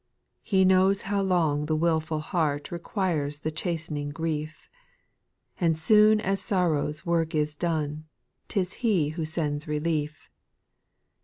4. 0.41 0.41
He 0.41 0.65
knows 0.65 1.03
how 1.03 1.21
long 1.21 1.67
the 1.67 1.75
wilful 1.75 2.21
heart 2.21 2.71
Requires 2.71 3.41
the 3.41 3.51
chast'ning 3.51 4.09
grief; 4.11 4.67
And 5.59 5.77
soon 5.77 6.19
as 6.19 6.41
sorrow's 6.41 7.05
work 7.05 7.35
\a 7.35 7.43
doTie, 7.45 8.01
'T 8.47 8.63
13 8.63 8.79
He 8.79 9.09
who 9.09 9.25
sends 9.25 9.67
relief. 9.67 10.27